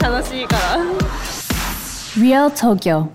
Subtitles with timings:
[0.00, 0.78] 楽しいから
[2.16, 3.10] Real Tokyo.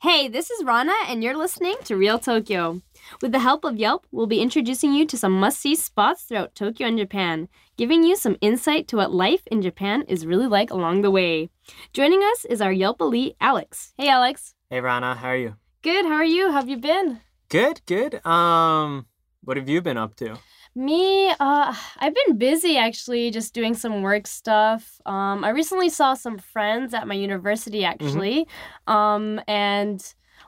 [0.00, 2.80] Hey, this is Rana, and you're listening to Real Tokyo.
[3.20, 6.54] With the help of Yelp, we'll be introducing you to some must see spots throughout
[6.54, 10.70] Tokyo and Japan, giving you some insight to what life in Japan is really like
[10.70, 11.50] along the way.
[11.92, 13.92] Joining us is our Yelp elite, Alex.
[13.98, 14.54] Hey, Alex.
[14.70, 15.56] Hey Rana, how are you?
[15.82, 16.52] Good, how are you?
[16.52, 17.20] How have you been?
[17.48, 18.24] Good, good.
[18.24, 19.06] Um,
[19.42, 20.38] what have you been up to?
[20.75, 25.01] Me, uh, I've been busy actually, just doing some work stuff.
[25.05, 28.47] Um, I recently saw some friends at my university actually,
[28.87, 30.01] um, and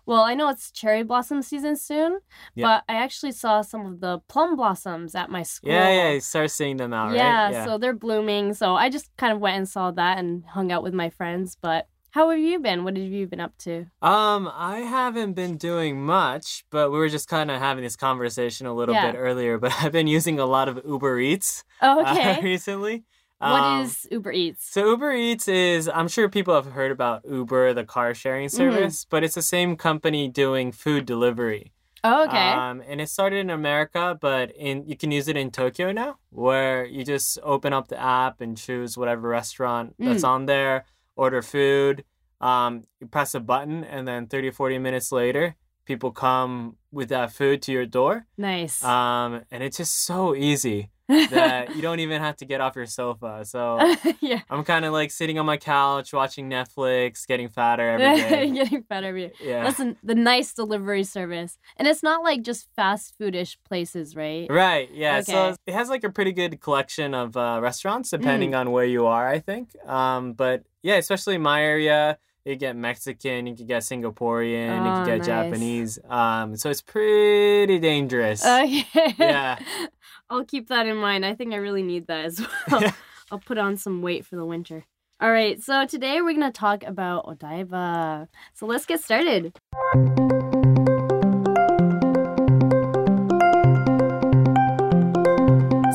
[0.05, 2.20] well, I know it's cherry blossom season soon,
[2.55, 2.66] Yeah.
[2.67, 5.72] but I actually saw some of the plum blossoms at my school.
[5.72, 7.66] Yeah, yeah, you start seeing them out, Yeah, right?
[7.66, 8.53] so they're blooming.
[8.53, 11.58] So I just kind of went and saw that and hung out with my friends.
[11.61, 12.84] But how have you been?
[12.84, 13.88] What have you been up to?
[14.02, 18.66] Um, I haven't been doing much, but we were just kind of having this conversation
[18.68, 19.12] a little Yeah.
[19.12, 19.58] bit earlier.
[19.58, 22.42] But I've been using a lot of Uber Eats Oh, uh, okay.
[22.42, 23.03] recently.
[23.40, 24.72] what Um, is Uber Eats?
[24.72, 28.56] So Uber Eats is I'm sure people have heard about Uber, the car sharing Mm-hmm.
[28.58, 31.72] service, but it's the same company doing food delivery.
[32.03, 32.52] Oh, okay.
[32.53, 36.18] Um, and it started in America, but in you can use it in Tokyo now,
[36.31, 40.28] where you just open up the app and choose whatever restaurant that's Mm.
[40.28, 40.86] on there,
[41.22, 42.03] order food.
[42.41, 45.55] Um, you press a button, and then 30 or 40 minutes later,
[45.86, 48.25] people come with that food to your door.
[48.38, 48.83] nice.
[48.83, 52.86] Um, and it's just so easy that you don't even have to get off your
[52.86, 53.44] sofa.
[53.45, 53.61] So
[54.22, 54.41] yeah.
[54.50, 58.50] I'm kind of like sitting on my couch watching Netflix, getting fatter every day.
[58.50, 59.33] Getting better every day.
[59.44, 59.63] yeah.
[59.66, 61.58] That's a, the nice delivery service.
[61.78, 64.47] And it's not like just fast foodish places, right?
[64.50, 64.89] Right.
[64.94, 65.17] Yeah.
[65.17, 65.31] Okay.
[65.33, 68.19] So it has like a pretty good collection of uh, restaurants, Mm.
[68.19, 69.28] depending on where you are.
[69.28, 69.69] I think.
[69.88, 74.92] Um, but yeah, especially in my area, you get Mexican, you can get Singaporean, you
[74.92, 75.28] Oh, can get nice.
[75.28, 76.00] Japanese.
[76.09, 78.44] Um, so it's pretty dangerous.
[78.46, 78.86] Okay.
[79.20, 79.59] Yeah.
[80.30, 81.25] I'll keep that in mind.
[81.25, 82.41] I think I really need that as
[82.72, 82.94] well.
[83.31, 84.86] I'll put on some weight for the winter.
[85.22, 88.28] All right, so today we're going to talk about Odaiba.
[88.56, 89.53] So let's get started.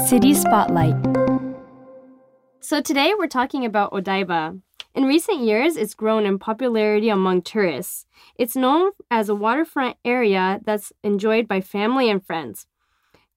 [0.07, 0.95] City Spotlight.
[2.61, 4.61] So today we're talking about Odaiba.
[4.97, 8.07] In recent years, it's grown in popularity among tourists.
[8.37, 12.67] It's known as a waterfront area that's enjoyed by family and friends.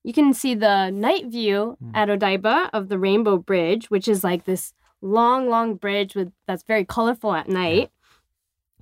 [0.02, 1.92] You can see the night view Mm.
[1.94, 6.64] at Odaiba of the Rainbow Bridge, which is like this long, long bridge with that's
[6.64, 7.92] very colorful at night.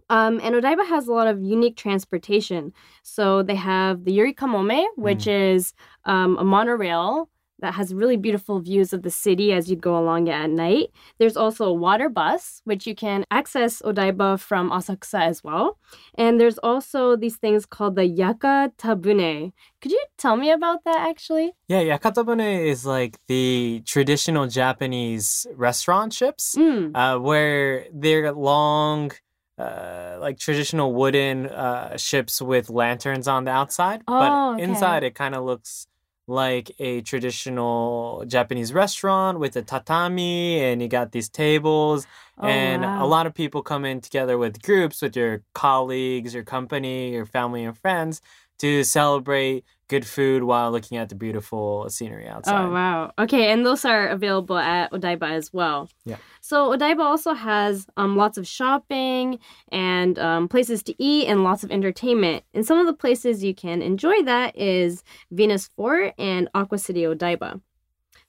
[0.09, 2.73] Um, and Odaiba has a lot of unique transportation.
[3.01, 5.73] So they have the Yuri Kamome, which is
[6.05, 7.29] um, a monorail
[7.59, 10.91] that has really beautiful views of the city as you go along it at night.
[11.17, 15.77] There's also a water bus, which you can access Odaiba from Asakusa as well.
[16.17, 19.53] And there's also these things called the Yakatabune.
[19.81, 21.53] Could you tell me about that actually?
[21.67, 26.91] Yeah, yakatabune is like the traditional Japanese restaurant ships, Mm.
[26.95, 29.11] uh, where they're long,
[29.57, 34.63] uh, like traditional wooden uh, ships with lanterns on the outside, Oh, but okay.
[34.63, 35.87] inside it kind of looks
[36.27, 42.07] like a traditional Japanese restaurant with a tatami, and you got these tables,
[42.37, 42.93] Oh, and wow.
[42.95, 47.25] a lot of people come in together with groups, with your colleagues, your company, your
[47.25, 48.21] family and friends
[48.59, 52.65] to celebrate good food while looking at the beautiful scenery outside.
[52.65, 53.13] Oh wow.
[53.17, 55.89] Okay, and those are available at Odaiba as well.
[56.05, 56.17] Yeah.
[56.41, 59.39] So Odaiba also has um, lots of shopping
[59.71, 62.43] and um, places to eat and lots of entertainment.
[62.53, 67.03] And some of the places you can enjoy that is Venus Fort and Aqua City
[67.03, 67.61] Odaiba.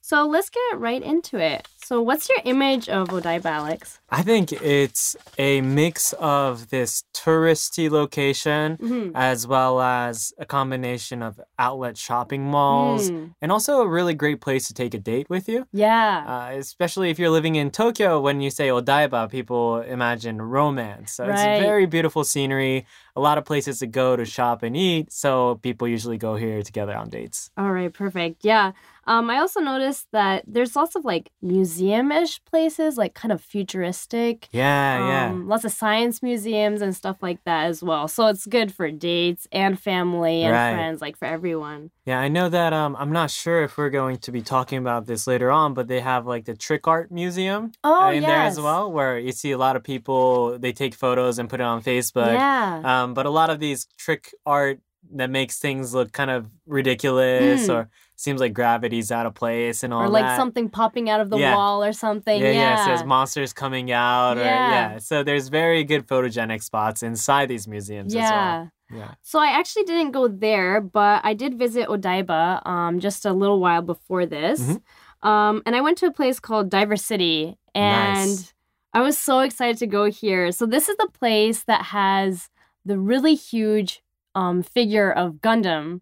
[0.09, 1.67] So let's get right into it.
[1.85, 3.99] So what's your image of Odaiba, Alex?
[4.09, 9.11] I think it's a mix of this touristy location Mhm.
[9.13, 14.41] as well as a combination of outlet shopping malls Mm, and also a really great
[14.41, 15.67] place to take a date with you.
[15.71, 16.25] yeah.
[16.27, 21.11] Uh, especially if you're living in Tokyo, when you say Odaiba, people imagine romance.
[21.13, 21.37] So Right.
[21.37, 25.11] it's very beautiful scenery, a lot of places to go to shop and eat.
[25.11, 27.51] So people usually go here together on dates.
[27.57, 28.43] All right, perfect.
[28.43, 28.71] Yeah.
[29.09, 34.47] Um, I also noticed that there's lots of like museum-ish places, like kind of futuristic.
[34.51, 35.29] Yeah, yeah.
[35.31, 38.07] Um, lots of science museums and stuff like that as well.
[38.07, 40.73] So it's good for dates and family and Right.
[40.73, 41.91] friends, like for everyone.
[42.05, 42.71] Yeah, I know that.
[42.73, 45.87] Um, I'm not sure if we're going to be talking about this later on, but
[45.87, 49.51] they have like the Trick Art Museum Oh, in there as well, where you see
[49.51, 50.57] a lot of people.
[50.59, 52.33] They take photos and put it on Facebook.
[52.33, 52.81] yeah.
[52.83, 54.79] Um, but a lot of these trick art
[55.15, 57.73] that makes things look kind of ridiculous Mm.
[57.75, 60.35] or seems like gravity's out of place and all or like that.
[60.35, 61.55] something popping out of the Yeah.
[61.55, 62.41] wall or something.
[62.41, 62.61] yeah, Yeah.
[62.61, 62.75] yeah.
[62.83, 64.71] So there's monsters coming out, or Yeah.
[64.93, 64.97] yeah.
[64.97, 68.29] So there's very good photogenic spots inside these museums as well.
[68.31, 68.67] Yeah.
[68.91, 69.11] Yeah.
[69.21, 73.59] So I actually didn't go there, but I did visit Odaiba um, just a little
[73.59, 74.59] while before this.
[74.61, 74.81] Mhm.
[75.27, 78.53] Um, and I went to a place called Diver City, and Nice.
[78.93, 80.51] I was so excited to go here.
[80.51, 82.49] So this is the place that has
[82.85, 84.01] the really huge
[84.35, 86.01] um, figure of Gundam.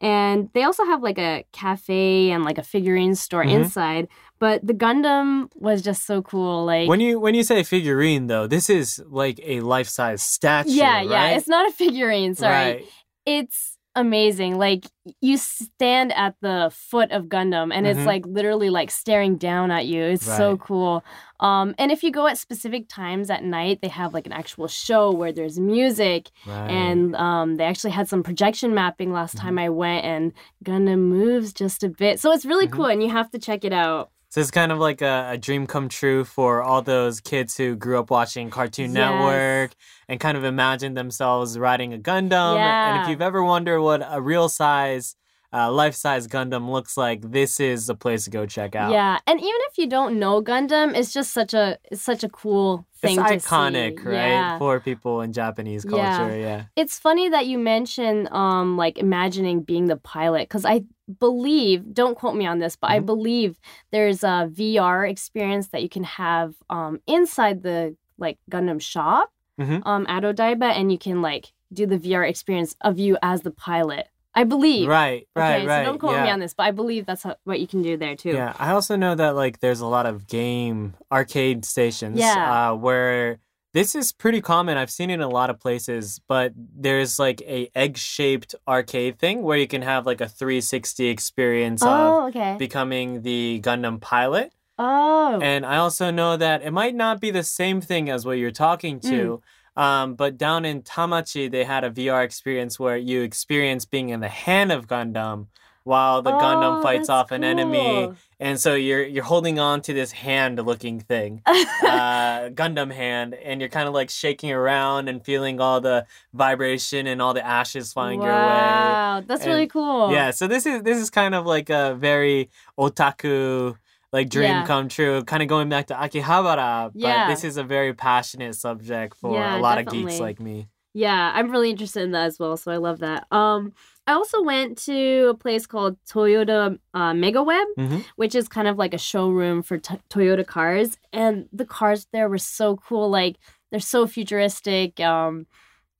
[0.00, 3.52] And they also have like a cafe and like a figurine store Mhm.
[3.64, 4.08] inside.
[4.38, 6.64] But the Gundam was just so cool.
[6.64, 10.70] Like When you when you say figurine though, this is like a life size statue.
[10.70, 11.36] Yeah, yeah.
[11.36, 12.54] It's not a figurine, sorry.
[12.54, 12.84] Right.
[13.26, 14.58] It's amazing.
[14.58, 14.86] Like
[15.20, 17.90] you stand at the foot of Gundam and Mhm.
[17.90, 20.02] it's like literally like staring down at you.
[20.02, 21.04] It's so cool.
[21.38, 24.66] Um and if you go at specific times at night, they have like an actual
[24.68, 26.68] show where there's music Right.
[26.70, 29.66] and um they actually had some projection mapping last time Mm-hmm.
[29.66, 30.32] I went and
[30.64, 32.18] Gundam moves just a bit.
[32.20, 32.72] So it's really Mhm.
[32.72, 34.10] cool and you have to check it out.
[34.30, 37.74] So it's kind of like a, a dream come true for all those kids who
[37.74, 38.94] grew up watching Cartoon Yes.
[38.94, 39.72] Network
[40.08, 42.56] and kind of imagined themselves riding a Gundam.
[42.56, 45.16] And if you've ever wondered what a real size,
[45.52, 48.92] uh, life size Gundam looks like, this is a place to go check out.
[48.92, 52.28] Yeah, and even if you don't know Gundam, it's just such a it's such a
[52.28, 54.14] cool It's thing to iconic, right?
[54.14, 54.58] Yeah.
[54.58, 56.36] For people in Japanese culture.
[56.38, 56.64] Yeah.
[56.76, 60.84] It's funny that you mentioned um like imagining being the pilot cuz I
[61.18, 63.06] believe, don't quote me on this, but I Mhm.
[63.06, 63.58] believe
[63.90, 69.30] there's a VR experience that you can have um inside the like Gundam shop
[69.60, 69.82] Mhm.
[69.84, 73.50] um at Odaiba and you can like do the VR experience of you as the
[73.50, 74.08] pilot.
[74.34, 74.88] I believe.
[74.88, 75.84] Right, right, okay, right.
[75.84, 76.24] so don't quote yeah.
[76.24, 78.30] me on this, but I believe that's what you can do there too.
[78.30, 82.18] Yeah, I also know that like there's a lot of game arcade stations.
[82.18, 82.70] Yeah.
[82.70, 83.38] Uh, where
[83.72, 84.76] this is pretty common.
[84.76, 89.18] I've seen it in a lot of places, but there's like a egg shaped arcade
[89.18, 92.56] thing where you can have like a 360 experience of Oh, okay.
[92.58, 94.52] becoming the Gundam pilot.
[94.78, 95.38] oh.
[95.40, 98.50] And I also know that it might not be the same thing as what you're
[98.50, 99.08] talking to.
[99.08, 99.42] Mm.
[99.76, 104.20] Um, but down in Tamachi, they had a VR experience where you experience being in
[104.20, 105.46] the hand of Gundam
[105.84, 108.12] while the Gundam Oh, fights off an enemy.
[108.38, 113.60] and so you're you're holding on to this hand looking thing uh gundam hand and
[113.60, 117.92] you're kind of like shaking around and feeling all the vibration and all the ashes
[117.94, 118.36] flying your way.
[118.36, 120.12] Wow, that's really cool.
[120.12, 123.76] yeah so this is this is kind of like a very otaku
[124.12, 124.66] like dream Yeah.
[124.66, 127.26] come true kind of going back to akihabara Yeah.
[127.26, 130.68] but this is a very passionate subject for Yeah, a lot of geeks like me
[130.92, 133.24] Yeah, I'm really interested in that as well, so I love that.
[133.30, 133.72] Um,
[134.08, 138.04] I also went to a place called Toyota uh, Mega Web, Mhm.
[138.16, 142.28] which is kind of like a showroom for t- Toyota cars, and the cars there
[142.28, 143.08] were so cool.
[143.08, 143.36] Like
[143.70, 144.98] they're so futuristic.
[144.98, 145.46] Um,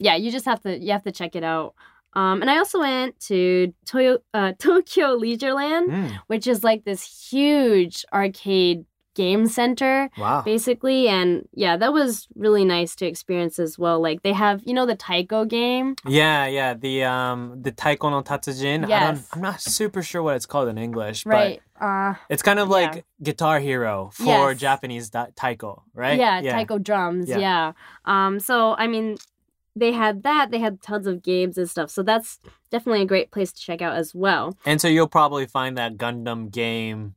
[0.01, 1.75] yeah, you just have to you have to check it out.
[2.15, 7.31] Um, and I also went to Toyo- uh, Tokyo Leisureland, Mm, which is like this
[7.31, 8.85] huge arcade
[9.17, 14.23] game center wow basically and yeah that was really nice to experience as well like
[14.23, 18.85] they have you know the taiko game yeah yeah the um the taiko no tatsujin
[18.85, 19.29] i don't Yes.
[19.33, 22.69] i'm not super sure what it's called in english but right uh It's kind of
[22.69, 22.73] Yeah.
[22.81, 24.61] like Guitar Hero for Yes.
[24.61, 26.17] Japanese da- taiko, right?
[26.19, 27.39] yeah, taiko drums Yeah.
[27.39, 27.73] yeah.
[28.05, 29.17] um so i mean
[29.77, 32.39] they had that they had tons of games and stuff so that's
[32.71, 35.97] definitely a great place to check out as well And so you'll probably find that
[35.97, 37.15] Gundam game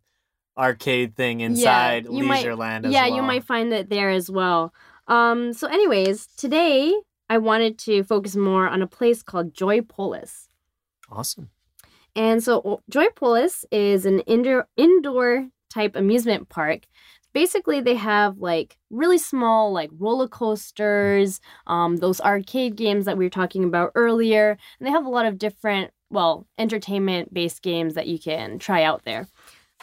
[0.58, 3.16] arcade thing inside you might- Leisureland as yeah well.
[3.16, 4.72] you might find it there as well
[5.08, 6.94] um so anyways today
[7.30, 10.48] i wanted to focus more on a place called Joypolis
[11.12, 11.50] Awesome.
[12.16, 16.82] And so Joypolis is an indoor indoor type amusement park.
[17.34, 23.26] Basically, they have like really small like roller coasters, um, those arcade games that we
[23.26, 27.96] were talking about earlier, and they have a lot of different well entertainment based games
[27.96, 29.28] that you can try out there.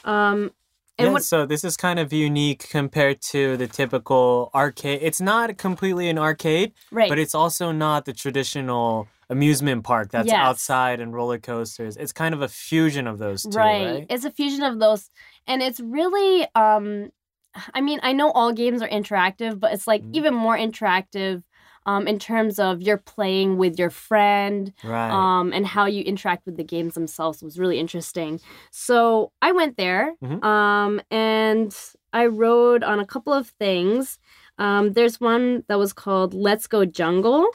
[0.05, 0.53] Um,
[1.01, 5.01] and yeah, what so this is kind of unique compared to the typical arcade.
[5.03, 7.09] It's not completely an arcade, right?
[7.09, 10.37] but it's also not the traditional amusement park that's Yes.
[10.37, 11.97] outside and roller coasters.
[11.97, 13.93] It's kind of a fusion of those two, right.
[13.93, 14.07] right?
[14.11, 15.09] It's a fusion of those,
[15.47, 17.11] and it's really um,
[17.75, 20.15] I mean, I know all games are interactive, but it's like Mhm.
[20.15, 21.43] even more interactive.
[21.87, 25.11] Um, in terms of you're playing with your friend, Right.
[25.11, 28.39] um, and how you interact with the games themselves was really interesting.
[28.71, 30.45] So I went there, Mhm.
[30.45, 31.75] um, and
[32.13, 34.19] I rode on a couple of things.
[34.59, 37.49] Um, there's one that was called Let's Go Jungle.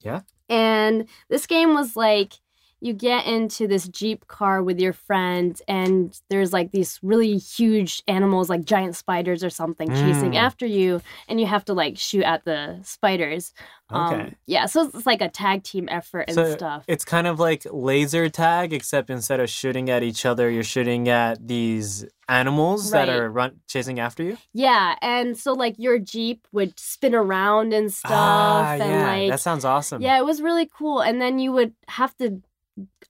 [0.00, 0.20] Yeah.
[0.50, 2.34] And this game was like
[2.80, 8.02] you get into this Jeep car with your friend, and there's like these really huge
[8.08, 10.38] animals, like giant spiders or something, chasing Mm.
[10.38, 13.52] after you, and you have to like shoot at the spiders.
[13.90, 14.34] Um, Okay.
[14.46, 16.84] yeah, so it's like a tag team effort and So stuff.
[16.88, 21.08] It's kind of like laser tag, except instead of shooting at each other, you're shooting
[21.08, 24.36] at these animals that are run chasing after you.
[24.52, 29.30] Yeah, and so like your Jeep would spin around and stuff, ah, and yeah, like
[29.30, 30.02] that sounds awesome.
[30.02, 31.00] Yeah, it was really cool.
[31.00, 32.40] And then you would have to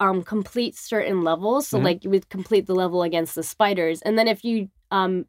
[0.00, 1.68] um complete certain levels.
[1.68, 1.84] So Mhm.
[1.84, 4.02] like you would complete the level against the spiders.
[4.02, 5.26] And then if you um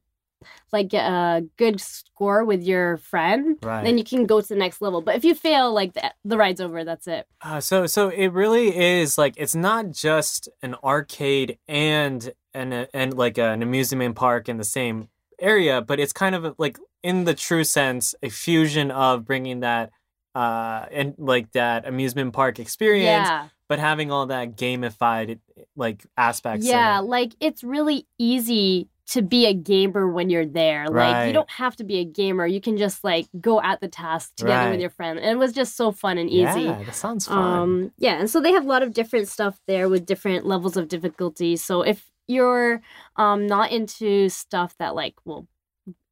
[0.71, 3.83] like get a good score with your friend, Right.
[3.83, 5.01] then you can go to the next level.
[5.01, 7.25] But if you fail, like the, the ride's over, that's it.
[7.41, 13.13] Uh, so so it really is like it's not just an arcade and and and
[13.17, 17.33] like an amusement park in the same area, but it's kind of like in the
[17.33, 19.91] true sense a fusion of bringing that
[20.35, 23.47] uh and like that amusement park experience, Yeah.
[23.67, 25.39] But having all that gamified
[25.75, 26.65] like aspects.
[26.65, 30.85] Yeah, like it's really easy to be a gamer when you're there.
[30.85, 31.27] Like Right.
[31.27, 32.47] you don't have to be a gamer.
[32.47, 34.71] You can just like go at the task together Right.
[34.71, 35.19] with your friend.
[35.19, 36.61] And it was just so fun and easy.
[36.63, 37.37] Yeah, that sounds fun.
[37.59, 40.75] Um, yeah, and so they have a lot of different stuff there with different levels
[40.75, 41.55] of difficulty.
[41.55, 42.81] So if you're
[43.17, 45.47] um not into stuff that like will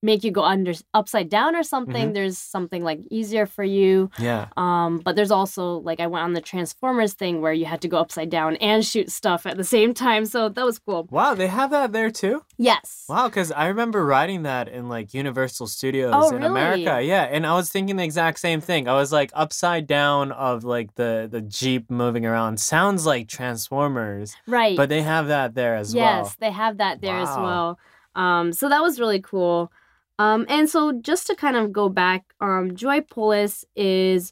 [0.04, 2.14] make you go under upside down or something, Mm-hmm.
[2.14, 4.12] there's something like easier for you.
[4.20, 4.48] yeah.
[4.58, 7.88] Um, but there's also like I went on the Transformers thing where you had to
[7.88, 10.26] go upside down and shoot stuff at the same time.
[10.26, 11.08] So that was cool.
[11.10, 12.44] Wow, they have that there too.
[12.58, 13.06] Yes.
[13.08, 16.48] Wow, because I remember riding that in like Universal Studios Oh, in really?
[16.48, 17.02] America.
[17.02, 18.88] Yeah, and I was thinking the exact same thing.
[18.90, 22.60] I was like upside down of like the the Jeep moving around.
[22.60, 24.76] Sounds like Transformers, Right.
[24.76, 26.24] but they have that there as yes, well.
[26.24, 27.80] Yes, they have that there as well.
[28.16, 29.72] Um, so that was really cool.
[30.24, 34.32] Um, and so just to kind of go back, um, Joypolis is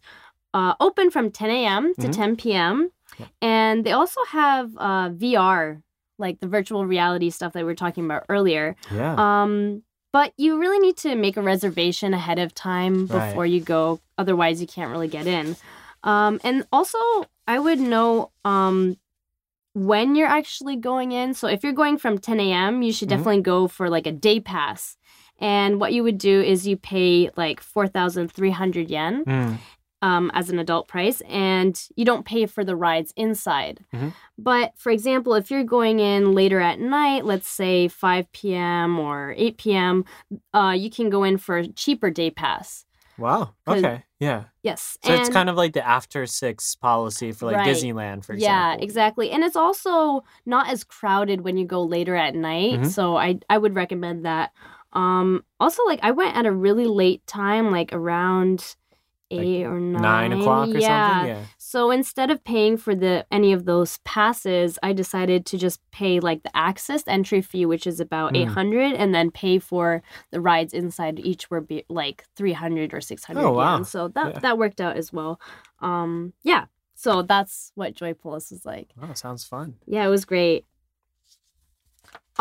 [0.54, 1.94] uh, open from 10 a.m.
[1.96, 2.14] to Mhm.
[2.14, 2.92] 10 p.m.
[3.20, 3.26] Yeah.
[3.42, 5.82] And they also have uh, VR,
[6.18, 8.76] like the virtual reality stuff that we were talking about earlier.
[8.94, 9.16] Yeah.
[9.18, 9.84] Um,
[10.14, 13.08] but you really need to make a reservation ahead of time Right.
[13.28, 14.00] before you go.
[14.18, 15.56] Otherwise, you can't really get in.
[16.04, 16.98] Um, and also,
[17.48, 18.98] I would know um,
[19.74, 21.34] when you're actually going in.
[21.34, 23.16] So if you're going from 10 a.m., you should Mhm.
[23.16, 24.98] definitely go for like a day pass.
[25.42, 29.58] And what you would do is you pay like 4,300 yen Mm.
[30.04, 33.86] um, as an adult price, and you don't pay for the rides inside.
[33.94, 34.14] Mhm.
[34.38, 38.98] But for example, if you're going in later at night, let's say 5 p.m.
[39.00, 40.06] or 8 p.m.,
[40.54, 42.86] uh, you can go in for a cheaper day pass.
[43.18, 43.54] Wow.
[43.68, 44.04] Okay.
[44.20, 44.46] Yeah.
[44.64, 44.98] Yes.
[45.04, 47.68] So it's kind of like the after six policy for like Right.
[47.68, 48.40] Disneyland, for example.
[48.40, 49.30] yeah, exactly.
[49.30, 52.80] And it's also not as crowded when you go later at night.
[52.82, 52.88] Mhm.
[52.88, 54.52] So I I would recommend that.
[54.94, 58.76] Um also like I went at a really late time, like around
[59.32, 60.02] Like eight or nine.
[60.02, 61.14] Nine o'clock or yeah.
[61.14, 61.36] something.
[61.36, 61.44] Yeah.
[61.58, 66.20] So instead of paying for the any of those passes, I decided to just pay
[66.20, 68.38] like the access entry fee, which is about Mm.
[68.40, 71.20] eight hundred, and then pay for the rides inside.
[71.24, 73.76] Each were be like three hundred or six hundred Oh, wow.
[73.76, 73.86] yen.
[73.86, 74.40] So that Yeah.
[74.40, 75.40] that worked out as well.
[75.80, 76.66] Um, yeah.
[76.94, 78.90] So that's what Joypolis was like.
[79.02, 79.76] Oh, sounds fun.
[79.88, 80.66] Yeah, it was great.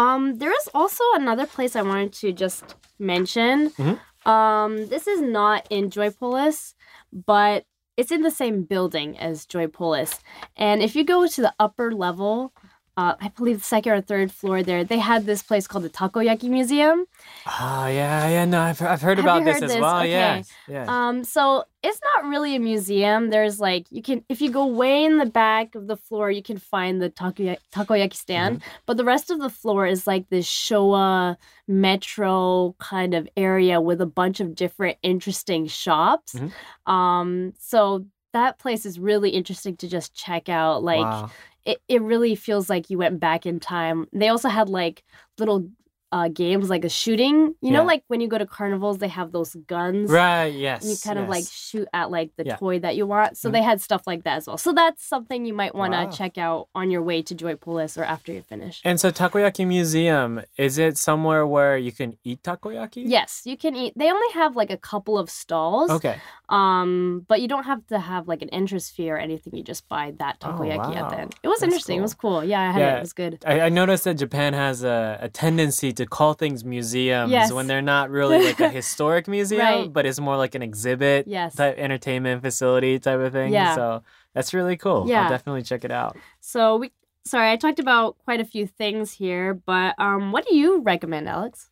[0.00, 2.64] Um, there is also another place I wanted to just
[2.98, 3.70] mention.
[3.70, 3.98] Mhm.
[4.26, 6.74] Um, this is not in Joypolis,
[7.12, 7.64] but
[7.96, 10.20] it's in the same building as Joypolis.
[10.56, 12.52] And if you go to the upper level,
[12.96, 15.90] uh, I believe the second or third floor there, they had this place called the
[15.90, 17.06] Takoyaki Museum.
[17.46, 18.44] Ah, yeah, yeah.
[18.44, 19.80] No, I've, I've heard Have about this heard as this?
[19.80, 20.00] well.
[20.00, 20.10] Okay.
[20.10, 20.42] Yeah.
[20.68, 20.84] Yeah.
[20.88, 23.30] Um, so it's not really a museum.
[23.30, 26.42] There's like you can if you go way in the back of the floor, you
[26.42, 28.60] can find the takoyaki, takoyaki stand.
[28.60, 28.68] Mm-hmm.
[28.86, 31.36] But the rest of the floor is like this Showa
[31.68, 36.34] retro kind of area with a bunch of different interesting shops.
[36.34, 36.92] Mhm.
[36.92, 40.82] Um, so that place is really interesting to just check out.
[40.82, 41.30] Like wow.
[41.64, 44.06] It, it really feels like you went back in time.
[44.12, 45.04] They also had like
[45.38, 45.68] little
[46.12, 47.54] uh, games like a shooting.
[47.60, 50.10] You know, like when you go to carnivals, they have those guns.
[50.10, 50.46] Right.
[50.48, 50.82] Yes.
[50.82, 52.56] And you kind of like shoot at like the Yeah.
[52.56, 53.36] toy that you want.
[53.36, 53.52] So Mhm.
[53.52, 54.56] they had stuff like that as well.
[54.58, 56.10] So that's something you might want to Wow.
[56.10, 58.80] check out on your way to Joypolis or after you finish.
[58.84, 63.02] And so Takoyaki Museum, is it somewhere where you can eat takoyaki?
[63.06, 63.92] Yes, you can eat.
[63.96, 65.90] They only have like a couple of stalls.
[65.90, 66.16] Okay.
[66.48, 69.54] Um, but you don't have to have like an entrance fee or anything.
[69.54, 71.34] You just buy that Oh, takoyaki at the end.
[71.42, 71.98] It was That's interesting.
[71.98, 72.42] It was cool.
[72.44, 72.96] Yeah, I had it.
[72.96, 73.38] It was good.
[73.46, 77.52] I, I noticed that Japan has a, a tendency to call things museums Yes.
[77.52, 79.92] when they're not really like a historic museum, Right.
[79.92, 81.54] but it's more like an exhibit Yes.
[81.56, 83.52] type entertainment facility type of thing.
[83.52, 83.74] Yeah.
[83.74, 84.02] So
[84.34, 85.06] that's really cool.
[85.08, 85.24] Yeah.
[85.24, 86.16] I'll definitely check it out.
[86.40, 86.92] So we.
[87.26, 91.28] Sorry, I talked about quite a few things here, but um, what do you recommend,
[91.28, 91.68] Alex?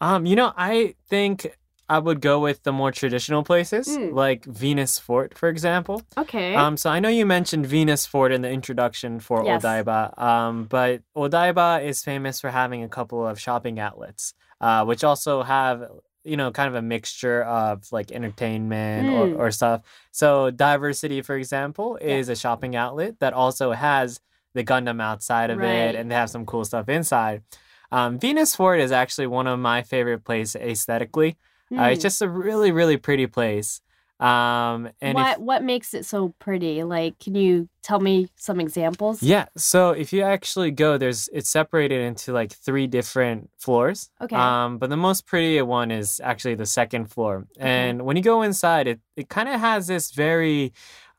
[0.00, 1.58] Um, you know, I think
[1.96, 4.14] I would go with the more traditional places, Mm.
[4.14, 5.96] like Venus Fort, for example.
[6.16, 6.54] Okay.
[6.54, 9.62] Um, so I know you mentioned Venus Fort in the introduction for Yes.
[9.62, 15.04] Odaiba, um, but Odaiba is famous for having a couple of shopping outlets, uh, which
[15.04, 15.76] also have
[16.24, 19.12] you know kind of a mixture of like entertainment Mm.
[19.36, 19.82] or, or stuff.
[20.12, 24.20] So Diver City, for example, is a shopping outlet that also has
[24.54, 25.68] the Gundam outside of Right.
[25.68, 27.42] it, and they have some cool stuff inside.
[27.90, 31.36] Um, Venus Fort is actually one of my favorite places aesthetically.
[31.78, 32.02] Uh, it's Hmm.
[32.02, 33.80] just a really, really pretty place.
[34.20, 36.84] Um, and if- what what makes it so pretty?
[36.84, 39.20] Like, can you tell me some examples?
[39.20, 39.46] Yeah.
[39.56, 44.10] So if you actually go, there's it's separated into like three different floors.
[44.20, 44.36] Okay.
[44.36, 47.46] Um, but the most pretty one is actually the second floor.
[47.58, 50.72] And when you go inside, it it kind of has this very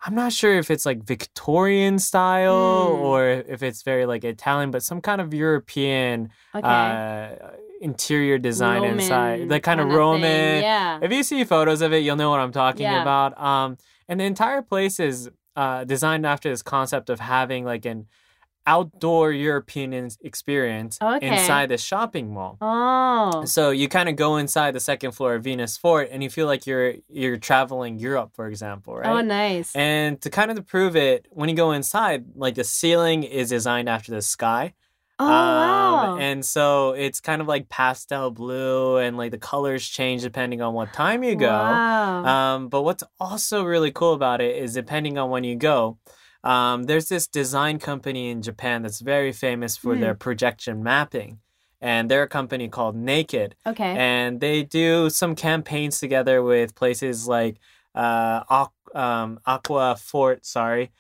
[0.06, 3.00] I'm not sure if it's like Victorian style Mm.
[3.00, 6.68] or if it's very like Italian, but some kind of European Okay.
[6.68, 10.62] uh, interior design Roman inside, like kind of kinda thing, Roman.
[10.62, 11.00] Yeah.
[11.02, 13.02] If you see photos of it, you'll know what I'm talking Yeah.
[13.02, 13.40] about.
[13.42, 13.78] Um,
[14.10, 18.08] and the entire place is uh, designed after this concept of having like an
[18.66, 21.28] outdoor European experience Okay.
[21.28, 22.58] inside the shopping mall.
[22.62, 23.44] Oh.
[23.46, 26.48] So you kind of go inside the second floor of Venus Fort, and you feel
[26.48, 29.08] like you're you're traveling Europe, for example, right?
[29.08, 29.76] Oh, nice.
[29.76, 33.90] And to kind of prove it, when you go inside, like the ceiling is designed
[33.90, 34.74] after the sky.
[35.20, 36.18] oh, Um, wow.
[36.20, 40.74] And so it's kind of like pastel blue, and like the colors change depending on
[40.74, 41.48] what time you go.
[41.52, 42.26] Wow.
[42.26, 45.98] Um, but what's also really cool about it is depending on when you go,
[46.44, 50.02] um, there's this design company in Japan that's very famous for Hmm.
[50.02, 51.40] their projection mapping.
[51.82, 53.56] And they're a company called Naked.
[53.68, 53.96] okay.
[53.98, 57.58] And they do some campaigns together with places like
[57.94, 60.92] uh, um, Aqua Fort, sorry,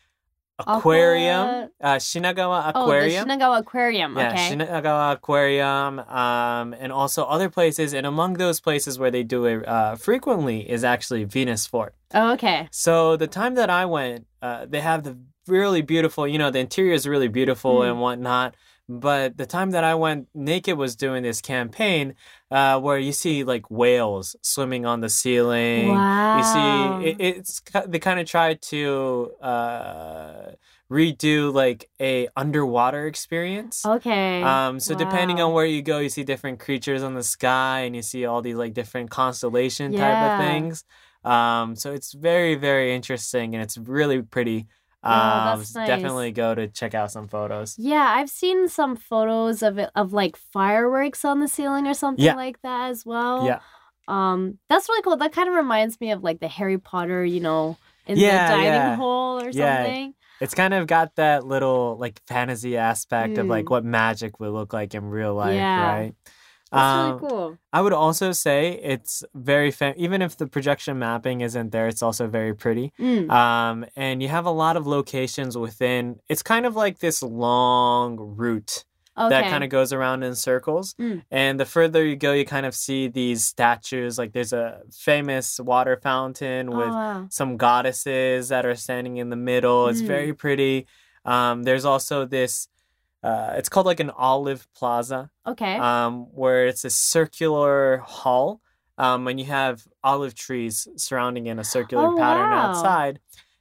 [0.59, 3.27] Aquarium, uh, Shinagawa oh, the Aquarium.
[3.27, 4.17] Shinagawa Aquarium.
[4.17, 4.49] Yeah, okay.
[4.55, 7.93] Shinagawa Aquarium, um, and also other places.
[7.93, 11.95] And among those places where they do it uh, frequently is actually Venus Fort.
[12.13, 12.67] oh, okay.
[12.71, 16.59] So the time that I went, uh, they have the really beautiful, you know, the
[16.59, 17.89] interior is really beautiful Mm.
[17.91, 18.55] and whatnot.
[18.89, 22.15] But the time that I went, Naked was doing this campaign
[22.51, 25.87] uh, where you see like whales swimming on the ceiling.
[25.87, 26.37] Wow.
[26.37, 30.51] You see, it, it's they kind of tried to uh,
[30.91, 33.85] redo like a underwater experience.
[33.85, 34.43] Okay.
[34.43, 37.95] Um, so depending on where you go, you see different creatures on the sky, and
[37.95, 40.83] you see all these like different constellation type of things.
[41.23, 44.67] Um, so it's very very interesting, and it's really pretty.
[45.03, 45.87] Um, Oh, that's nice.
[45.87, 47.75] definitely go to check out some photos.
[47.77, 52.23] yeah, I've seen some photos of it of like fireworks on the ceiling or something
[52.23, 52.35] Yeah.
[52.35, 53.45] like that as well.
[53.45, 53.59] Yeah.
[54.07, 55.17] Um, that's really cool.
[55.17, 58.53] That kind of reminds me of like the Harry Potter, you know, in Yeah, the
[58.53, 58.95] dining yeah.
[58.95, 59.83] hall or Yeah.
[59.83, 60.13] something.
[60.41, 63.69] It's kind of got that little like fantasy aspect of like Mm.
[63.69, 65.85] what magic would look like in real life, Yeah.
[65.85, 66.15] right?
[66.73, 67.57] That's Um, really cool.
[67.71, 72.01] I would also say it's very fa- even if the projection mapping isn't there, it's
[72.01, 72.91] also very pretty.
[72.99, 73.29] Mm.
[73.29, 76.19] Um, and you have a lot of locations within.
[76.29, 79.29] It's kind of like this long route Okay.
[79.29, 80.95] that kind of goes around in circles.
[80.99, 81.21] Mm.
[81.29, 84.17] And the further you go, you kind of see these statues.
[84.17, 87.27] Like there's a famous water fountain Oh, with wow.
[87.29, 89.87] some goddesses that are standing in the middle.
[89.87, 90.07] It's Mm.
[90.07, 90.87] very pretty.
[91.25, 92.67] Um, there's also this.
[93.23, 95.75] Uh, it's called like an olive plaza Okay.
[95.77, 98.59] um, where it's a circular hall
[98.97, 102.65] um, and you have olive trees surrounding in a circular Oh, pattern wow.
[102.67, 103.19] outside.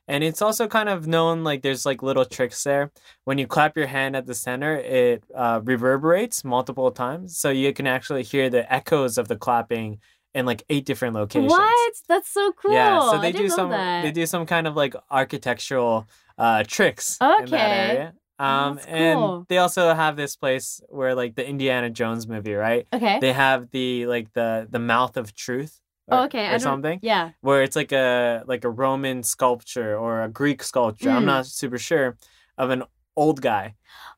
[0.08, 2.90] And it's also kind of known like there's like little tricks there.
[3.24, 7.38] When you clap your hand at the center, it uh, reverberates multiple times.
[7.38, 10.00] So you can actually hear the echoes of the clapping
[10.34, 11.50] in like eight different locations.
[11.50, 11.92] What?
[12.08, 12.72] That's so cool.
[12.72, 16.06] Yeah, so I they do didn't know some they do some kind of like architectural
[16.36, 17.50] uh tricks in Okay.
[17.52, 18.14] that area.
[18.38, 19.46] Um That's and cool.
[19.48, 22.86] they also have this place where like the Indiana Jones movie, right?
[22.92, 23.18] Okay.
[23.20, 26.52] They have the like the the mouth of truth or, oh, okay.
[26.52, 27.30] Or something Yeah.
[27.42, 31.10] where it's like a like a Roman sculpture or a Greek sculpture.
[31.10, 31.26] I'm Mm.
[31.26, 32.16] not super sure
[32.58, 32.82] of an
[33.16, 33.74] old guy.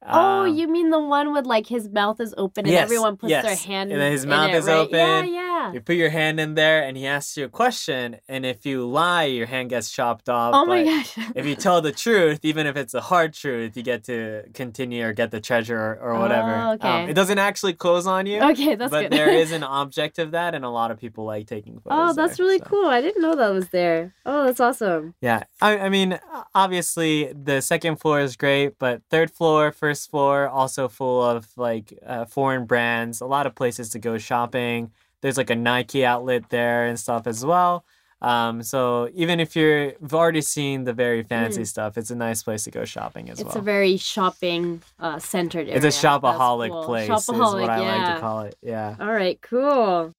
[0.06, 3.16] Oh, Um, you mean the one with like his mouth is open and Yes, everyone
[3.16, 3.48] puts their hand.
[3.50, 3.64] yes.
[3.64, 4.74] hand And then his mouth it, is right?
[4.76, 4.98] open.
[4.98, 5.72] Yeah, yeah.
[5.72, 8.86] You put your hand in there and he asks you a question, and if you
[8.86, 10.52] lie, your hand gets chopped off.
[10.54, 11.16] Oh my gosh.
[11.34, 15.06] if you tell the truth, even if it's a hard truth, you get to continue
[15.06, 16.54] or get the treasure or, or whatever.
[16.54, 16.88] Oh, okay.
[17.04, 19.12] Um, it doesn't actually close on you, okay, that's but good.
[19.12, 22.10] there is an object of that, and a lot of people like taking photos.
[22.10, 22.64] Oh, that's there, really so.
[22.66, 22.86] cool.
[22.88, 24.12] I didn't know that was there.
[24.26, 25.14] Oh, that's awesome.
[25.22, 26.18] Yeah, I, I mean,
[26.54, 31.48] obviously the second floor is great, but third floor, floor, first floor, also full of
[31.56, 34.90] like uh, foreign brands, a lot of places to go shopping.
[35.20, 37.84] There's like a Nike outlet there and stuff as well.
[38.20, 41.66] Um, so even if you've already seen the very fancy mm.
[41.66, 43.50] stuff, it's a nice place to go shopping as it's well.
[43.50, 45.76] It's a very shopping uh, centered area.
[45.76, 46.84] It's a shopaholic cool.
[46.84, 47.08] place.
[47.08, 48.04] Shopaholic, is what I yeah.
[48.04, 48.56] like to call it.
[48.62, 48.96] Yeah.
[49.00, 49.40] All right.
[49.42, 50.14] Cool.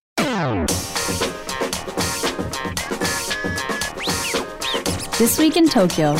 [5.17, 6.17] This week in Tokyo.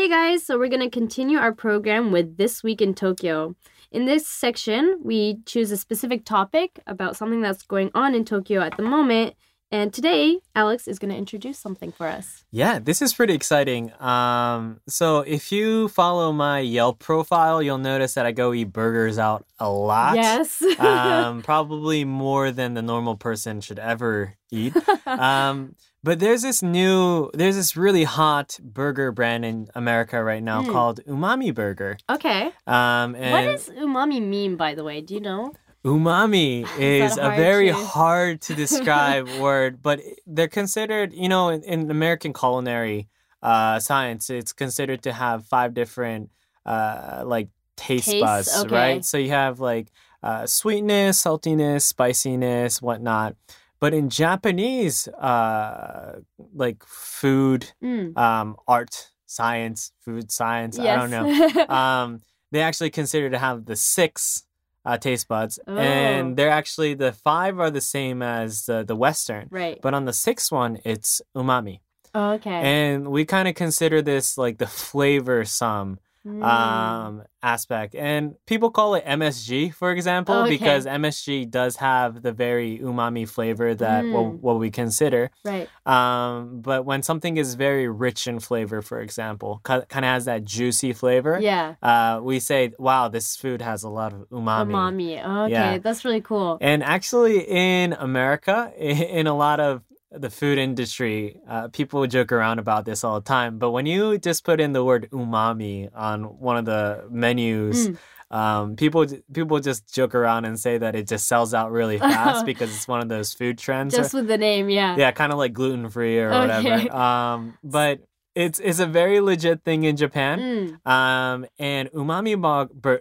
[0.00, 3.54] Hey guys, so we're going to continue our program with This Week in Tokyo.
[3.92, 8.62] In this section, we choose a specific topic about something that's going on in Tokyo
[8.62, 9.34] at the moment.
[9.70, 12.44] And today, Alex is going to introduce something for us.
[12.50, 13.92] Yeah, this is pretty exciting.
[14.00, 19.18] Um, so if you follow my Yelp profile, you'll notice that I go eat burgers
[19.18, 20.16] out a lot.
[20.16, 20.62] Yes.
[20.78, 24.74] um, probably more than the normal person should ever eat.
[25.06, 30.62] Um, but there's this new, there's this really hot burger brand in America right now
[30.62, 30.72] Mm.
[30.72, 31.98] called Umami Burger.
[32.08, 32.52] okay.
[32.66, 35.00] Um, What does umami mean, by the way?
[35.00, 35.52] Do you know?
[35.84, 41.48] Umami is that a very to- hard to describe word, but they're considered, you know,
[41.48, 43.08] in, in American culinary
[43.42, 46.30] uh, science, it's considered to have five different
[46.66, 48.74] uh, like taste Tastes, buds, okay.
[48.74, 49.04] right?
[49.04, 49.88] So you have like
[50.22, 53.36] uh, sweetness, saltiness, spiciness, whatnot.
[53.80, 56.20] But in Japanese, uh,
[56.54, 58.16] like food, Mm.
[58.16, 61.66] um, art, science, food science, I don't know know.
[61.68, 62.20] um,
[62.52, 64.44] they actually consider to have the six
[64.84, 65.76] uh, taste buds, Oh.
[65.76, 69.78] and they're actually the five are the same as the the Western, right.
[69.82, 71.80] but on the sixth one it's umami,
[72.14, 72.50] Oh, okay.
[72.50, 76.44] and we kind of consider this like the flavor sum Mm.
[76.44, 80.50] um aspect and people call it msg for example Oh, okay.
[80.58, 84.40] because msg does have the very umami flavor that what, Mm.
[84.40, 85.66] what we consider right.
[85.86, 90.44] um but when something is very rich in flavor for example kind of has that
[90.44, 91.76] juicy flavor Yeah.
[91.82, 94.72] uh, we say, wow, this food has a lot of umami.
[94.72, 95.44] Umami.
[95.46, 95.78] Okay, Yeah.
[95.78, 96.58] that's really cool.
[96.60, 102.58] And actually, in America, in a lot of the food industry, uh, people joke around
[102.58, 103.58] about this all the time.
[103.58, 107.96] But when you just put in the word umami on one of the menus, Mm.
[108.36, 112.44] um, people people just joke around and say that it just sells out really fast
[112.44, 113.94] because it's one of those food trends.
[113.94, 114.96] or- Just with the name, yeah.
[114.98, 116.40] yeah, kind of like gluten free or Okay.
[116.62, 116.96] whatever.
[116.96, 118.00] Um, but
[118.34, 120.38] it's it's a very legit thing in Japan.
[120.84, 120.90] Mm.
[120.90, 122.34] Um, and umami.
[122.74, 123.00] Bur-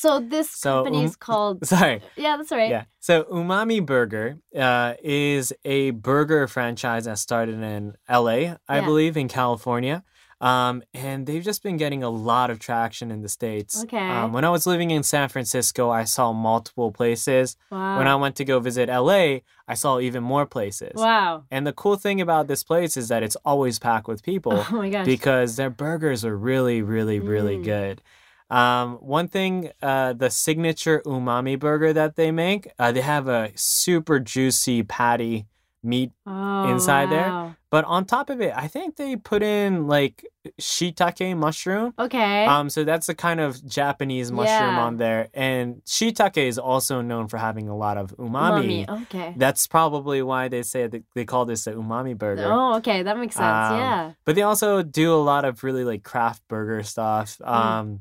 [0.00, 1.66] So this So, company is um, called.
[1.74, 2.00] Sorry.
[2.16, 2.70] Yeah, that's right.
[2.70, 2.84] Yeah.
[3.00, 8.84] So Umami Burger uh, is a burger franchise that started in LA, I Yeah.
[8.86, 10.02] believe, in California.
[10.40, 13.82] Um, and they've just been getting a lot of traction in the States.
[13.84, 14.08] Okay.
[14.08, 17.58] Um, when I was living in San Francisco, I saw multiple places.
[17.70, 17.98] Wow.
[17.98, 20.94] When I went to go visit LA, I saw even more places.
[20.96, 21.44] wow.
[21.50, 24.76] And the cool thing about this place is that it's always packed with people Oh
[24.76, 25.04] my gosh.
[25.04, 27.64] because their burgers are really, really, really Mm.
[27.64, 28.02] good.
[28.50, 33.50] Um, one thing, uh, the signature umami burger that they make, uh, they have a
[33.54, 35.46] super juicy patty
[35.82, 37.56] meat, oh, inside there.
[37.70, 40.26] but on top of it, I think they put in like
[40.60, 41.94] shiitake mushroom.
[41.98, 42.44] Okay.
[42.44, 44.80] Um, so that's a kind of Japanese mushroom Yeah.
[44.80, 48.86] on there, and shiitake is also known for having a lot of umami.
[49.04, 49.32] Okay.
[49.38, 52.44] That's probably why they say that they call this the umami burger.
[52.52, 53.02] Oh, okay.
[53.02, 53.70] That makes sense.
[53.70, 54.12] Um, yeah.
[54.26, 57.38] But they also do a lot of really like craft burger stuff.
[57.38, 58.00] Mm.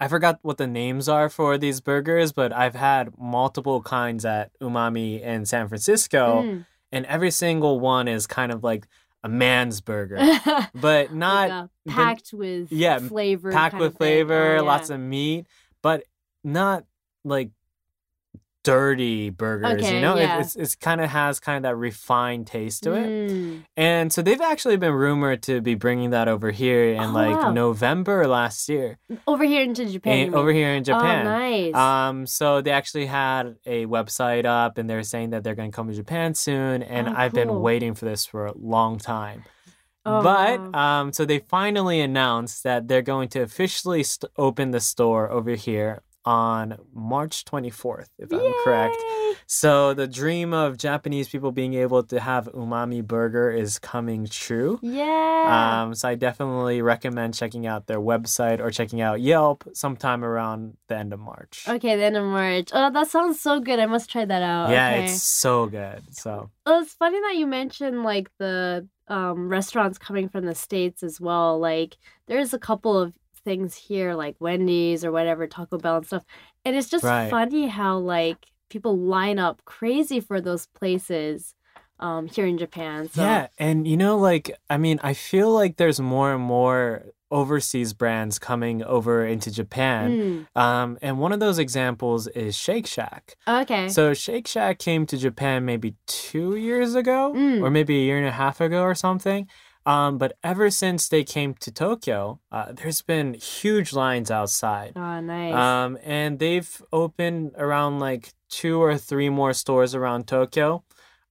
[0.00, 4.50] I forgot what the names are for these burgers, but I've had multiple kinds at
[4.60, 6.66] Umami in San Francisco, Mm.
[6.92, 8.86] and every single one is kind of like
[9.22, 10.18] a man's burger,
[10.74, 13.52] but not Like, packed with yeah, flavor.
[13.52, 15.46] packed with of flavor, Oh, lots of meat,
[15.82, 16.02] but
[16.42, 16.84] not
[17.24, 17.50] like
[18.64, 19.74] dirty burgers.
[19.74, 20.38] Okay, you know, yeah.
[20.38, 23.06] it, it's it's kind of has kind of that refined taste to it.
[23.30, 23.62] Mm.
[23.76, 27.36] And so they've actually been rumored to be bringing that over here in Oh, like
[27.36, 27.52] wow.
[27.52, 28.98] November last year,
[29.28, 30.28] Over here into Japan.
[30.28, 31.26] in, over here in Japan.
[31.26, 31.74] Oh, nice.
[31.74, 35.76] Um, so they actually had a website up, and they're saying that they're going to
[35.76, 36.82] come to Japan soon.
[36.82, 39.44] And Oh, I've been waiting for this for a long time.
[40.06, 41.00] Oh, but wow.
[41.00, 45.52] um, so they finally announced that they're going to officially st- open the store over
[45.52, 48.96] here on March 24th, if I'm correct.
[49.46, 54.78] So the dream of Japanese people being able to have umami burger is coming true.
[54.82, 55.82] Yeah.
[55.84, 60.76] Um, so I definitely recommend checking out their website or checking out Yelp sometime around
[60.88, 61.64] the end of March.
[61.68, 62.70] okay, the end of March.
[62.72, 63.78] Oh, that sounds so good.
[63.78, 64.70] I must try that out.
[64.70, 65.04] Yeah, okay.
[65.04, 66.02] it's so good.
[66.12, 71.02] So Well, it's funny that you mentioned like the um, restaurants coming from the states
[71.02, 71.58] as well.
[71.58, 73.12] Like, there's a couple of
[73.44, 76.24] things here, like Wendy's or whatever, Taco Bell and stuff,
[76.64, 77.30] and it's just Right.
[77.30, 81.54] funny how like people line up crazy for those places
[82.00, 83.08] um, here in Japan.
[83.08, 83.22] So.
[83.22, 87.92] yeah, and you know, like I mean, I feel like there's more and more overseas
[87.92, 90.46] brands coming over into Japan.
[90.54, 93.36] Mm, Um, and one of those examples is Shake Shack.
[93.48, 93.88] okay.
[93.88, 97.60] So Shake Shack came to Japan maybe two years ago, Mm.
[97.62, 99.48] or maybe a year and a half ago, or something.
[99.86, 104.92] Um, but ever since they came to Tokyo, uh, there's been huge lines outside.
[104.96, 105.54] oh, nice.
[105.54, 110.84] Um, and they've opened around like two or three more stores around Tokyo.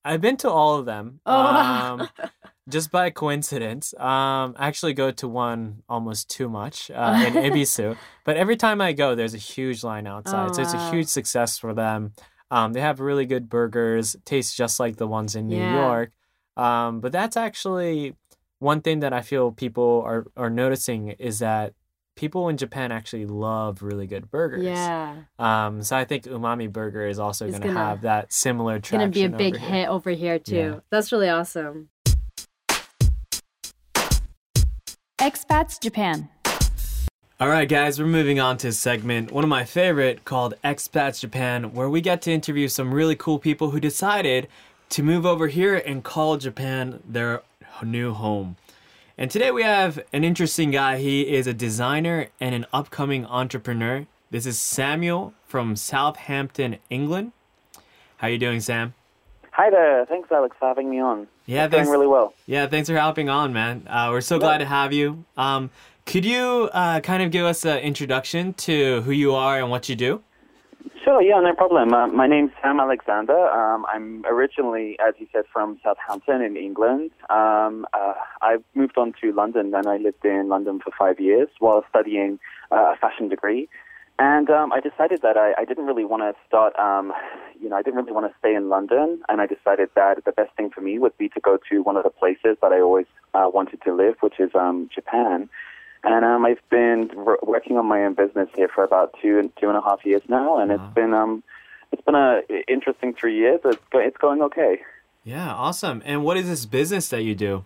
[0.06, 1.20] I've been to all of them.
[1.26, 2.10] Oh, um,
[2.70, 3.94] just by coincidence.
[3.96, 8.82] Um, I actually go to one almost too much uh, in Ebisu, but every time
[8.82, 10.50] I go, there's a huge line outside.
[10.52, 12.14] Oh, so it's a huge success for them.
[12.52, 15.74] Um, they have really good burgers, tastes just like the ones in New Yeah.
[15.74, 16.12] York.
[16.56, 18.16] Um, but that's actually
[18.64, 21.74] one thing that I feel people are, are noticing is that
[22.16, 24.64] people in Japan actually love really good burgers.
[24.64, 25.16] Yeah.
[25.38, 29.12] Um, so I think Umami Burger is also going to have that similar It's traction.
[29.12, 29.76] gonna be a big over here.
[29.80, 30.56] hit over here too.
[30.56, 30.80] Yeah.
[30.90, 31.90] That's really awesome.
[35.20, 36.30] Expats Japan.
[37.40, 41.20] All right, guys, we're moving on to a segment, one of my favorite, called Expats
[41.20, 44.48] Japan, where we get to interview some really cool people who decided
[44.90, 47.42] to move over here and call Japan their
[47.82, 48.56] new home.
[49.18, 50.98] And today we have an interesting guy.
[50.98, 54.08] He is a designer and an upcoming entrepreneur.
[54.32, 57.32] This is Samuel from Southampton, England.
[58.18, 58.94] How you doing, Sam?
[59.52, 60.06] Hi there.
[60.08, 61.28] Thanks, Alex, for having me on.
[61.46, 61.90] Yeah, It's thanks.
[61.90, 62.34] really well.
[62.48, 63.86] Yeah, thanks for helping on, man.
[63.88, 65.26] Uh, we're so glad to have you.
[65.38, 65.70] Um,
[66.06, 69.88] could you uh, kind of give us an introduction to who you are and what
[69.90, 70.24] you do?
[71.04, 71.94] Sure, yeah, no problem.
[71.94, 73.48] Uh, my name's Sam Alexander.
[73.50, 77.12] Um, I'm originally, as you said, from Southampton in England.
[77.30, 81.48] Um, uh, I moved on to London and I lived in London for five years
[81.60, 82.40] while studying
[82.72, 83.70] uh, a fashion degree.
[84.20, 87.14] And um, I decided that I, I didn't really want to start, um,
[87.60, 89.22] you know, I didn't really want to stay in London.
[89.28, 91.98] And I decided that the best thing for me would be to go to one
[91.98, 95.50] of the places that I always uh, wanted to live, which is um, Japan.
[96.04, 97.10] And um, I've been
[97.44, 100.22] working on my own business here for about two and two and a half years
[100.28, 100.76] now, and Wow.
[100.76, 101.44] it's been um,
[101.92, 103.62] it's been a interesting three years.
[103.64, 104.82] It's go- it's going okay.
[105.24, 106.02] Yeah, awesome.
[106.06, 107.64] And what is this business that you do?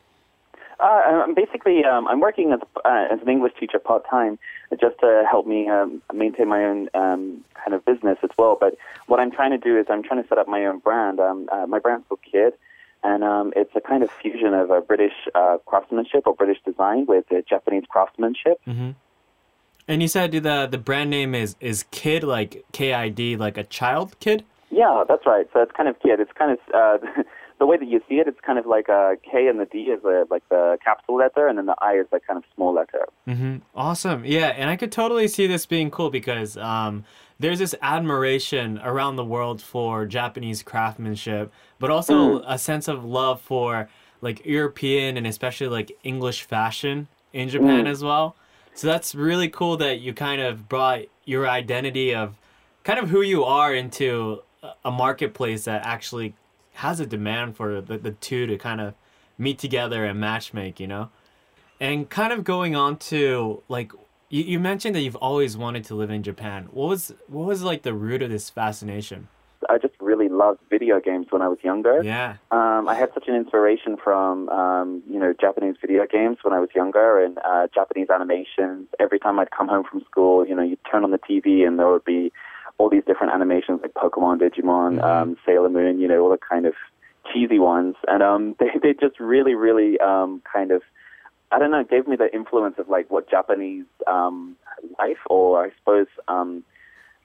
[0.80, 0.84] Uh,
[1.26, 4.38] I'm basically, um, I'm working as uh, as an English teacher part time,
[4.80, 8.56] just to help me um, maintain my own um, kind of business as well.
[8.60, 11.20] But what I'm trying to do is I'm trying to set up my own brand.
[11.20, 12.54] Um, uh, my brand's called Kid,
[13.04, 17.06] and um, it's a kind of fusion of a British uh, craftsmanship or British design
[17.06, 18.60] with uh, Japanese craftsmanship.
[19.88, 23.58] And you said the the brand name is is Kid, like K I D, like
[23.58, 24.44] a child kid.
[24.70, 25.48] Yeah, that's right.
[25.54, 26.20] So it's kind of kid.
[26.20, 27.24] It's kind of uh,
[27.60, 28.28] the way that you see it.
[28.28, 31.48] It's kind of like a K and the D is a, like the capital letter,
[31.48, 33.08] and then the I is the kind of small letter.
[33.28, 33.58] Mm-hmm.
[33.76, 34.26] Awesome.
[34.26, 37.06] Yeah, and I could totally see this being cool because um,
[37.40, 42.44] there's this admiration around the world for Japanese craftsmanship, but also mm.
[42.48, 43.90] a sense of love for
[44.22, 47.52] like European and especially like English fashion in mm.
[47.52, 48.36] Japan as well.
[48.74, 52.36] So that's really cool that you kind of brought your identity of
[52.84, 56.34] kind of who you are into a- a marketplace that actually
[56.74, 58.94] has a demand for the, the two to kind of
[59.38, 61.10] meet together and matchmake, you know?
[61.80, 63.92] And kind of going on to like
[64.30, 66.70] you, you mentioned that you've always wanted to live in Japan.
[66.72, 69.28] What was what was like the root of this fascination?
[69.70, 72.04] I just really loved video games when I was younger.
[72.04, 72.36] Yeah.
[72.52, 76.60] Um, I had such an inspiration from um, you know Japanese video games when I
[76.60, 78.88] was younger and uh, Japanese animations.
[79.00, 81.80] Every time I'd come home from school, you know, you'd turn on the TV and
[81.80, 82.32] there would be
[82.78, 85.04] all these different animations like Pokemon, Digimon, Mhm.
[85.04, 86.74] um, Sailor Moon, you know, all the kind of
[87.34, 90.84] cheesy ones, and um, they they just really, really um, kind of
[91.52, 94.56] I don't know, it gave me the influence of like what Japanese um,
[95.00, 96.64] life, or I suppose um,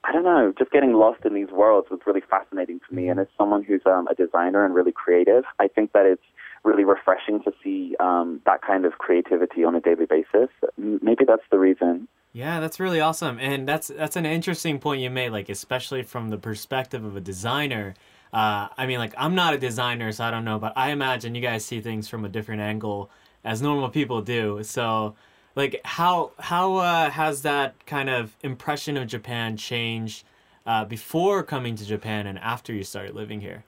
[0.05, 3.07] I don't know, just getting lost in these worlds was really fascinating for me.
[3.07, 6.23] And as someone who's um, a designer and really creative, I think that it's
[6.63, 10.49] really refreshing to see um, that kind of creativity on a daily basis.
[10.77, 12.07] Maybe that's the reason.
[12.33, 13.37] Yeah, that's really awesome.
[13.39, 17.21] And that's that's an interesting point you made, like especially from the perspective of a
[17.21, 17.93] designer.
[18.33, 21.35] Uh, I mean, like I'm not a designer, so I don't know, but I imagine
[21.35, 23.11] you guys see things from a different angle
[23.43, 24.63] as normal people do.
[24.63, 25.15] So,
[25.55, 30.25] like, how how uh, has that kind of impression of Japan changed
[30.65, 33.63] uh, before coming to Japan and after you started living here?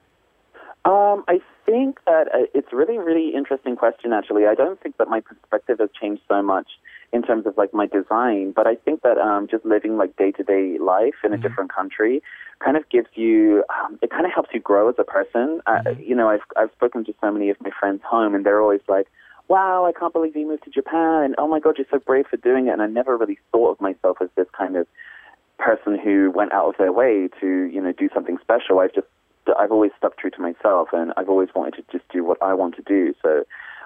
[0.85, 4.13] Um, I think that uh, it's really, really interesting question.
[4.13, 6.67] Actually, I don't think that my perspective has changed so much
[7.11, 10.31] in terms of like my design, but I think that um, just living like day
[10.33, 12.21] to day life in a different country
[12.63, 15.61] kind of gives you, um, it kind of helps you grow as a person.
[15.65, 18.61] Uh, you know, I've I've spoken to so many of my friends home, and they're
[18.61, 19.07] always like.
[19.47, 21.23] Wow, I can't believe you moved to Japan.
[21.23, 22.71] And oh my God, you're so brave for doing it.
[22.71, 24.87] And I never really thought of myself as this kind of
[25.57, 28.79] person who went out of their way to, you know, do something special.
[28.79, 29.07] I've just
[29.57, 32.53] I've always stuck true to myself, and I've always wanted to just do what I
[32.53, 33.13] want to do.
[33.21, 33.43] So,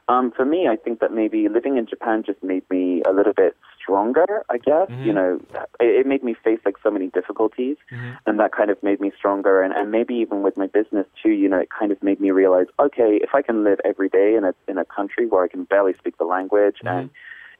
[0.07, 3.33] um, for me, I think that maybe living in Japan just made me a little
[3.33, 3.55] bit
[3.89, 4.45] stronger.
[4.49, 5.39] I guess you know,
[5.79, 7.77] it, it made me face like so many difficulties,
[8.25, 9.61] and that kind of made me stronger.
[9.61, 12.31] And, and maybe even with my business too, you know, it kind of made me
[12.31, 15.47] realize, okay, if I can live every day in a in a country where I
[15.47, 17.09] can barely speak the language and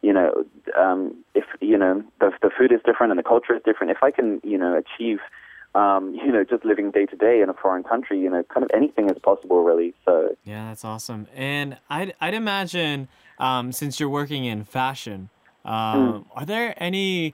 [0.02, 0.46] you know,
[0.78, 4.02] um, if you know the the food is different and the culture is different, if
[4.02, 5.20] I can, you know, achieve
[5.76, 8.64] um, you know, just living day to day in a foreign country, you know, kind
[8.64, 9.94] of anything is possible, really.
[10.06, 11.28] So, Yeah, that's awesome.
[11.36, 13.08] And I'd I'd imagine
[13.40, 15.30] um, since you're working in fashion,
[15.70, 17.34] um, are there any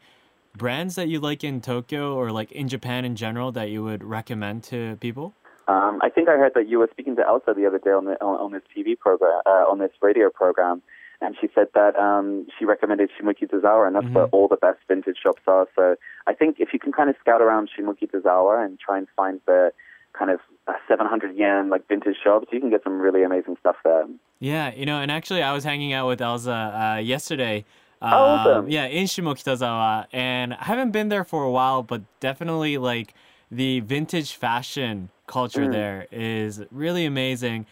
[0.56, 4.04] brands that you like in Tokyo or like in Japan in general that you would
[4.04, 5.34] recommend to people?
[5.68, 8.06] um, I think I heard that you were speaking to Elsa the other day on
[8.06, 10.82] the on, on this TV program, uh, on this radio program,
[11.22, 15.18] and she said that um, she recommended Shimokitazawa, and that's where all the best vintage
[15.22, 15.68] shops are.
[15.76, 15.96] So
[16.28, 19.72] I think if you can kind of scout around Shimokitazawa and try and find the
[20.14, 23.78] kind of uh, 700 yen like vintage shops, you can get some really amazing stuff
[23.84, 24.06] there.
[24.40, 27.66] Yeah, you know, and actually, I was hanging out with Elsa uh, yesterday.
[28.06, 28.70] Um, awesome.
[28.70, 33.14] Yeah, in Shimokitazawa, and I haven't been there for a while, but definitely like
[33.52, 37.66] the vintage fashion culture there is really amazing.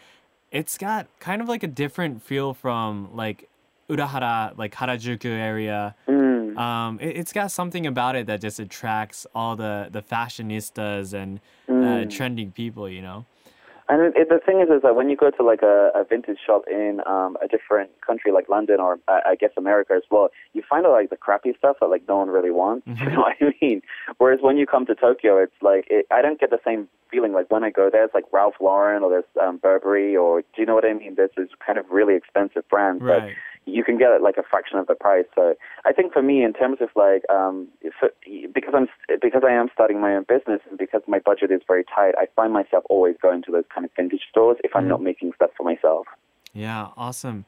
[0.50, 3.48] It's got kind of like a different feel from like
[3.88, 5.94] Urahara, like Harajuku area.
[6.08, 6.56] Mm.
[6.58, 11.40] Um, it, it's got something about it that just attracts all the the fashionistas and
[11.68, 12.10] uh, Mm.
[12.10, 13.24] trending people, you know.
[13.88, 16.38] And it, the thing is, is that when you go to like a, a vintage
[16.44, 20.30] shop in um, a different country like London or uh, I guess America as well,
[20.54, 22.86] you find out like the crappy stuff that like no one really wants.
[23.04, 23.82] You know what I mean?
[24.16, 27.32] Whereas when you come to Tokyo, it's like it, I don't get the same feeling.
[27.32, 30.46] Like when I go there, it's like Ralph Lauren or there's um, Burberry or do
[30.58, 31.16] you know what I mean?
[31.16, 33.34] There's this kind of really expensive brands, but Right.
[33.66, 35.24] You can get it like a fraction of the price.
[35.34, 37.94] So I think for me, in terms of like, um, if,
[38.52, 38.88] because I'm
[39.20, 42.26] because I am starting my own business and because my budget is very tight, I
[42.36, 45.50] find myself always going to those kind of vintage stores if I'm not making stuff
[45.56, 46.06] for myself.
[46.52, 47.44] Yeah, awesome.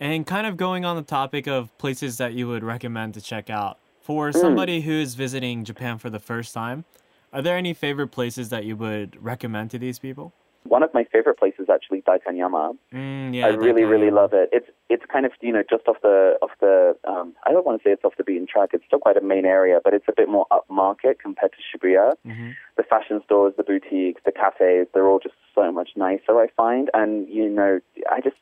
[0.00, 3.50] And kind of going on the topic of places that you would recommend to check
[3.50, 6.84] out for somebody who is visiting Japan for the first time,
[7.32, 10.32] are there any favorite places that you would recommend to these people?
[10.64, 12.76] One of my favorite places actually Daikanyama.
[12.92, 14.50] Mm, yeah, I really, really love it.
[14.52, 17.80] It's it's kind of you know just off the off the um, I don't want
[17.80, 18.70] to say it's off the beaten track.
[18.72, 22.14] It's still quite a main area, but it's a bit more upmarket compared to Shibuya.
[22.26, 22.54] Mhm.
[22.76, 26.38] The fashion stores, the boutiques, the cafes, they're all just so much nicer.
[26.38, 28.36] I find, and you know, I just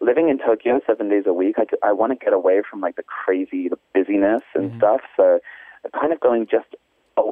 [0.00, 1.56] living in Tokyo seven days a week.
[1.58, 5.02] I I want to get away from like the crazy the busyness and stuff.
[5.16, 5.40] So
[5.98, 6.74] kind of going just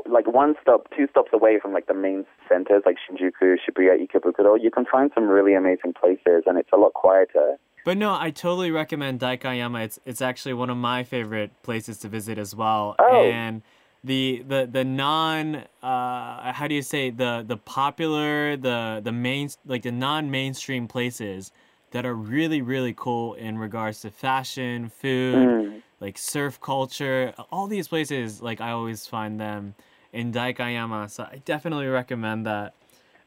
[0.06, 4.56] like one stop, two stops away from like the main centers like Shinjuku, Shibuya, Ikebukuro,
[4.60, 7.56] you can find some really amazing places, and it's a lot quieter.
[7.84, 9.84] But no, I totally recommend Daikanyama.
[9.84, 12.96] It's it's actually one of my favorite places to visit as well.
[12.98, 13.22] Oh.
[13.22, 13.62] And
[14.02, 19.50] the the the non uh how do you say the the popular the the main
[19.64, 21.52] like the non mainstream places
[21.92, 25.82] that are really really cool in regards to fashion, food, Mm.
[26.00, 27.34] Like surf culture.
[27.50, 29.74] All these places like I always find them
[30.12, 31.10] in Daikanyama.
[31.10, 32.74] So I definitely recommend that.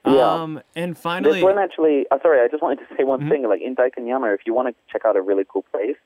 [0.05, 0.33] Yeah.
[0.33, 3.47] Um and finally This one actually, uh, sorry, I just wanted to say one thing.
[3.47, 5.97] Like in Daikanyama, if you want to check out a really cool place,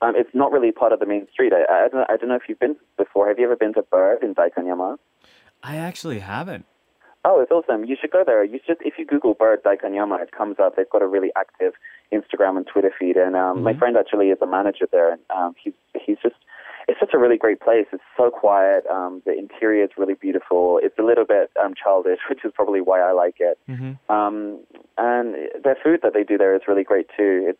[0.00, 1.52] um, it's not really part of the main street.
[1.52, 3.28] I, I, don't know, I don't know if you've been before.
[3.28, 4.96] Have you ever been to Bird in Daikanyama?
[5.62, 6.66] I actually haven't.
[7.24, 7.84] Oh, it's awesome.
[7.84, 8.42] You should go there.
[8.42, 10.74] You should, if you Google Bird Daikanyama, it comes up.
[10.74, 11.74] They've got a really active
[12.12, 13.16] Instagram and Twitter feed.
[13.16, 15.12] And um, my friend actually is a manager there.
[15.12, 16.36] And um, he's, he's just,
[16.88, 17.86] it's just a really great place.
[17.92, 18.84] It's so quiet.
[18.90, 20.80] Um, the interior is really beautiful.
[20.82, 23.58] It's a little bit um, childish, which is probably why I like it.
[23.68, 24.12] Mm-hmm.
[24.12, 24.60] Um,
[24.98, 27.44] and their food that they do there is really great too.
[27.48, 27.58] It's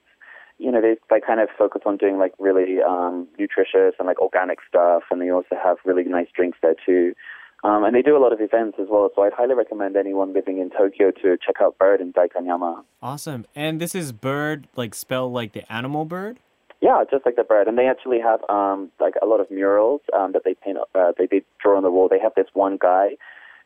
[0.58, 4.20] you know they they kind of focus on doing like really um, nutritious and like
[4.20, 7.14] organic stuff, and they also have really nice drinks there too.
[7.64, 9.08] Um, and they do a lot of events as well.
[9.14, 12.82] So I'd highly recommend anyone living in Tokyo to check out Bird in Daikanyama.
[13.00, 13.46] Awesome.
[13.54, 16.38] And this is bird, like spelled like the animal bird?
[16.80, 20.00] Yeah, just like the bird, and they actually have um, like a lot of murals
[20.18, 20.78] um, that they paint.
[20.96, 22.08] Uh, they, they draw on the wall.
[22.08, 23.10] They have this one guy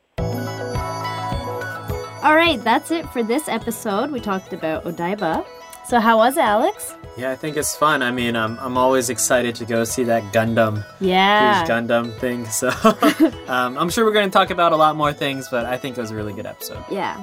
[2.24, 4.12] All right, that's it for this episode.
[4.12, 5.45] We talked about Odaiba.
[5.86, 6.95] So, how was it, Alex?
[7.17, 8.01] Yeah, I think it's fun.
[8.01, 11.59] I mean, I'm, I'm always excited to go see that Gundam, Yeah.
[11.59, 12.45] huge Gundam thing.
[12.45, 12.69] So
[13.49, 15.97] um, I'm sure we're going to talk about a lot more things, but I think
[15.97, 16.84] it was a really good episode.
[16.89, 17.17] Yeah.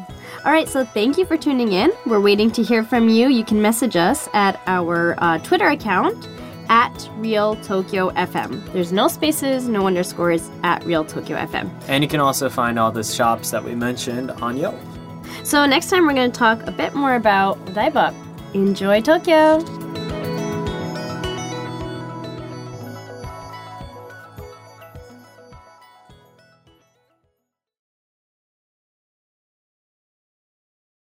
[0.44, 1.90] All right, so thank you for tuning in.
[2.04, 3.28] We're waiting to hear from you.
[3.28, 6.28] You can message us at our uh, Twitter account
[6.68, 8.70] at Real Tokyo FM.
[8.74, 11.70] There's no spaces, no underscores at Real Tokyo FM.
[11.88, 14.76] And you can also find all the shops that we mentioned on Yelp.
[15.44, 18.14] So next time we're going to talk a bit more about Odaiba.
[18.54, 19.87] Enjoy Tokyo!